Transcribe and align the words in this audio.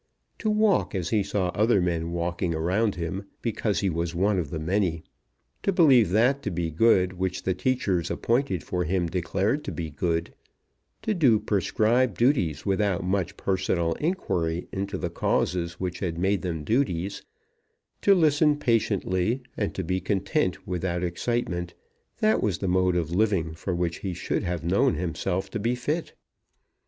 To 0.39 0.49
walk 0.49 0.95
as 0.95 1.09
he 1.11 1.21
saw 1.21 1.49
other 1.49 1.79
men 1.79 2.11
walking 2.11 2.55
around 2.55 2.95
him, 2.95 3.27
because 3.43 3.81
he 3.81 3.89
was 3.91 4.15
one 4.15 4.39
of 4.39 4.49
the 4.49 4.57
many; 4.57 5.03
to 5.61 5.71
believe 5.71 6.09
that 6.09 6.41
to 6.41 6.49
be 6.49 6.71
good 6.71 7.13
which 7.13 7.43
the 7.43 7.53
teachers 7.53 8.09
appointed 8.09 8.63
for 8.63 8.83
him 8.83 9.05
declared 9.05 9.63
to 9.65 9.71
be 9.71 9.91
good; 9.91 10.33
to 11.03 11.13
do 11.13 11.39
prescribed 11.39 12.17
duties 12.17 12.65
without 12.65 13.03
much 13.03 13.37
personal 13.37 13.93
inquiry 13.99 14.67
into 14.71 14.97
the 14.97 15.11
causes 15.11 15.73
which 15.73 15.99
had 15.99 16.17
made 16.17 16.41
them 16.41 16.63
duties; 16.63 17.21
to 18.01 18.15
listen 18.15 18.57
patiently, 18.57 19.43
and 19.55 19.75
to 19.75 19.83
be 19.83 20.01
content 20.01 20.65
without 20.65 21.03
excitement; 21.03 21.75
that 22.21 22.41
was 22.41 22.57
the 22.57 22.67
mode 22.67 22.95
of 22.95 23.11
living 23.11 23.53
for 23.53 23.75
which 23.75 23.97
he 23.97 24.15
should 24.15 24.41
have 24.41 24.63
known 24.63 24.95
himself 24.95 25.51
to 25.51 25.59
be 25.59 25.75
fit. 25.75 26.13